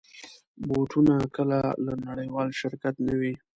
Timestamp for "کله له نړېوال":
1.35-2.49